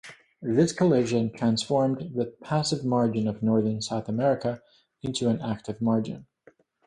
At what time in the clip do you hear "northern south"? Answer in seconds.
3.43-4.09